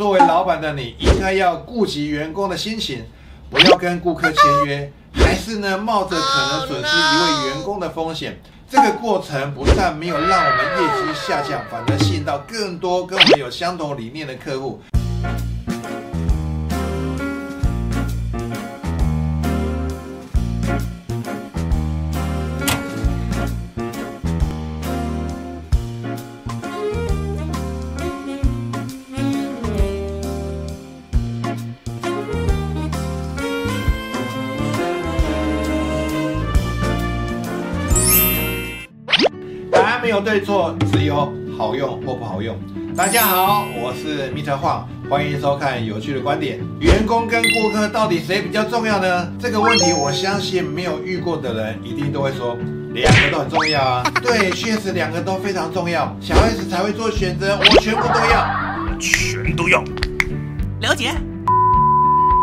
[0.00, 3.04] 作为老板的你，应该要顾及员工的心情，
[3.50, 8.40] 不要跟顾客签约，还是呢冒着可能损失一位员工的风险。
[8.66, 14.80] 这个过程不但没有让我们业绩下降，反而吸引到更多跟我们有相同理念的客户。
[40.10, 42.58] 没有对错，只有好用或不好用。
[42.96, 44.56] 大家好，我是 Mr.
[44.56, 46.58] 晃，欢迎收看有趣的观点。
[46.80, 49.32] 员工跟顾客到底谁比较重要呢？
[49.38, 52.58] 这个问题，我相信没有遇过的人一定都会说，
[52.92, 54.02] 两个都很重要啊。
[54.20, 58.98] 对，确实两个都非常重要，小 S 才会做选择，我全部都要。
[58.98, 59.80] 全都要。
[60.80, 61.12] 了解。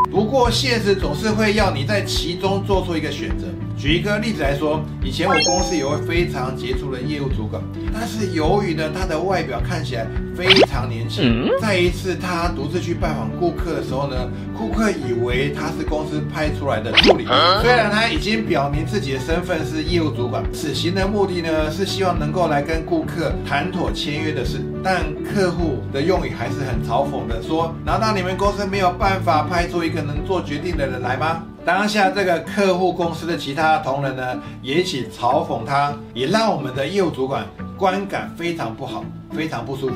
[0.09, 3.45] 不过现实总是会要你在其中做出一个选择。
[3.77, 7.61] 举一个例子来说，以前我公司有位非常杰出的业务主管，
[7.93, 14.15] 但是由于呢他的外表看起来非常年轻，在一次他独自去拜访顾客的时候呢，
[14.57, 17.25] 顾客以为他是公司派出来的助理，
[17.61, 37.45] 虽然他已经表明自己的身份是业务主管，此行的目的呢是希望能够来跟顾客谈妥签约的事，但客户的用语还是很嘲讽的说：“难道你们公司没有办法派出一个能做决定的人来吗？”当下这个客户公司的其他同仁呢，也一起嘲讽他，也让我们的业务主管
[37.77, 39.03] 观感非常不好，
[39.35, 39.95] 非常不舒服。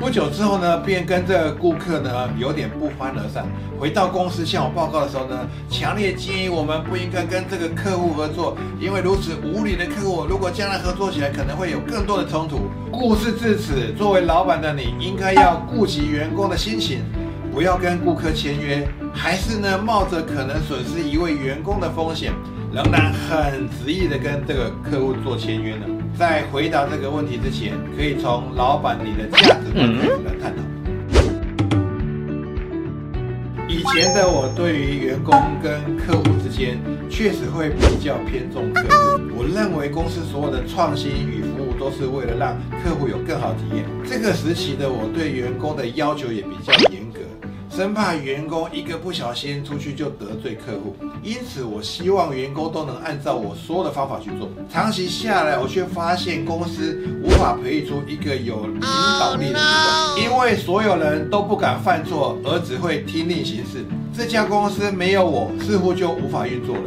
[0.00, 3.46] 不久之后呢，便跟这个顾客呢有点不欢而散。
[3.78, 12.62] 回到公司向我报告的时候呢，强烈建议我们不应该跟这个客户合作，因为如此无理的客户，如果将来合作起来，可能会有更多的冲突。
[12.90, 17.04] 故事至此，作为老板的你应该要顾及员工的心情。
[17.52, 18.82] 不要跟顾客签约，
[19.14, 22.32] 还是呢冒着可能损失一位员工的风险，
[22.72, 25.86] 仍然很执意的跟这个客户做签约呢？
[26.18, 30.62] 在回答这个问题之前，可以从老板你的价值观开始来探讨。
[33.68, 36.78] 以前的我对于员工跟客户之间，
[37.08, 39.22] 确实会比较偏重客户。
[39.34, 43.84] 我认为公司所有的创新与服务都是为了让客户有更好体验。
[44.04, 46.72] 这个时期的我对员工的要求也比较。
[47.74, 54.46] 生怕员工一个不小心出去就得罪客户，因此我希望员工都能按照我说的方法去做。
[54.70, 63.86] 长期下来，我却发现公司无法培育出一个有领导力的主管，因为所有人都不敢犯错，而只会听令行事。
[64.14, 66.82] 这家公司没有我，似乎就无法运作了。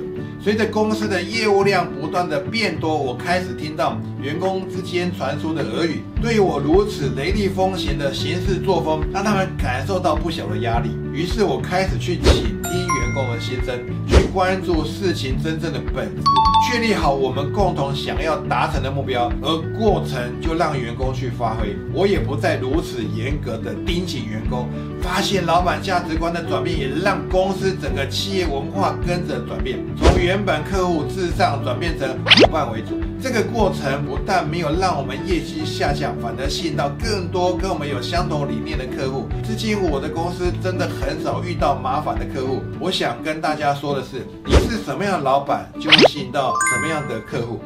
[0.46, 10.92] 随着公司的业务量不断的变多，我开始听到员工之间传出的耳语，对我如此雷厉风行的行事作风，让他们感受到不小的压力。
[11.12, 13.76] 于是我开始去倾听员工的心声，
[14.08, 16.22] 去关注事情真正的本质，
[16.76, 21.74] 确立好我们共同想要达成的目标，而过程就让员工去发挥。
[21.94, 24.68] 我也不再如此严格的盯紧员工，
[25.02, 33.00] 发现老板价值观的转变，也让公司整个企业文化跟着转变，从原本客户至上转变成伙伴为主。
[33.24, 39.30] 这个过程不但没有让我们业绩下降，反而吸引到更多跟我们有相同理念的客户。
[39.48, 42.62] 至今我的公司真的很少遇到麻烦的客户。
[42.82, 44.28] 我想跟大家说的是，
[44.70, 47.60] 是什么样的老板，就会吸引到什么样的客户。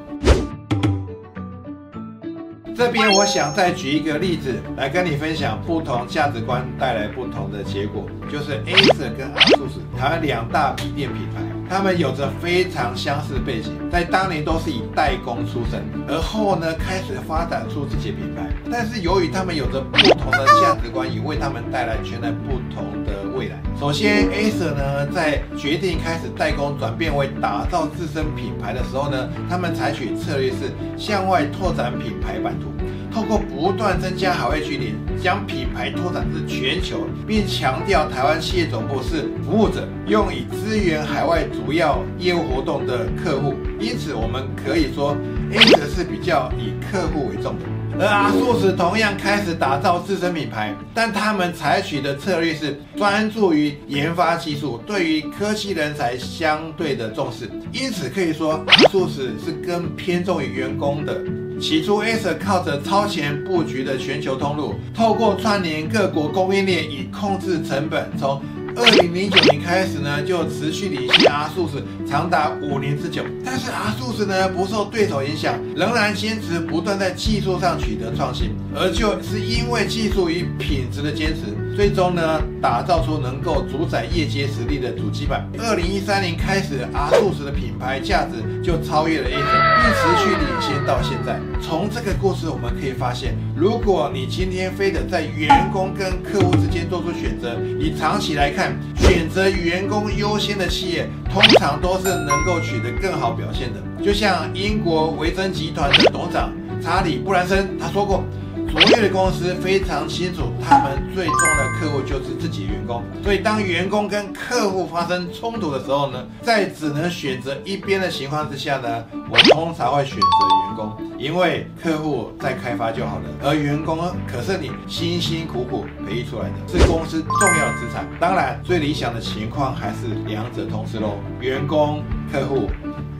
[2.76, 23.60] 这边我想再举一个例子来跟你分享，不同价值观带来不同的结果，就是 a c e 跟 ASUS 台湾两大笔电品牌，他们有着非常相似背景，在当年都是以代工出身，而后呢开始发展出这些品牌，但是由于他们有着不同的价值观，也为他们带来全然不同的来。
[23.80, 32.68] 首先，Acer 呢在决定开始代工转变为打造自身品牌的时候呢，他们采取策略是向外拓展品牌版图。
[33.12, 43.56] 透过不断增加海外据点，将品牌拓展至全球，并强调台湾企业总部是服务者，用以支援海外主要业务活动的客户。
[43.80, 45.18] 因此，我们可以说
[45.52, 45.58] ，A
[45.90, 47.79] 是比较以客户为重的。
[48.00, 57.50] 而阿素斯同样开始打造自身品牌，但他们采取的策略是专注于研发技术，对于科技人才相对的重视。
[57.74, 61.20] 因此，可以说阿素斯是更偏重于员工的。
[61.60, 68.10] 起初，Acer 靠着超前布局的全球通路，透过串联各国供应链以控制成本。
[68.18, 68.42] 从
[68.80, 73.26] 二零零九年开始呢，就持续领先阿素斯长达五年之久。
[73.44, 78.56] 但是阿素斯呢，不受对手影响，仍然坚持不断在技术上取得创新。
[78.74, 85.50] 而就是因为技术与品质的坚持，最终呢，打造出能够主宰业界实力的主机板。
[85.58, 89.44] 二零一三年开始，ASUS 的品牌价值就超越了 A 准，
[89.80, 91.40] 并持续领先到现在。
[91.62, 103.80] 从这个故事我们可以发现，如果你今天非得在员工跟客户之间做出选择，以长期来看，选择员工优先的企业，通常都是能够取得更好表现的。
[104.04, 106.52] 就像英国维珍集团的董事长
[106.82, 108.22] 查理布兰森他说过。
[108.72, 113.04] 卓越的公司非常清楚，他们最重要的客户就是自己员工。
[113.24, 120.28] 所以，当员工跟客户发生冲突的时候呢，在只能选择一边的情况之下呢，我通常会选择
[120.68, 128.08] 员工，因为客户在开发就好了，而员工可是你辛辛苦苦培育出来的，是公司重要资产。
[128.20, 132.70] 当然，最理想的情况还是两者同时喽，员工、客户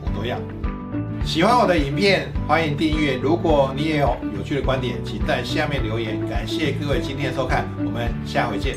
[0.00, 0.38] 我都要。
[1.24, 3.16] 喜欢我的影片，欢迎订阅。
[3.16, 6.18] 如果你也有有趣的观点，请在下面留言。
[6.28, 8.74] 感谢各位今天的收看，我们下回见。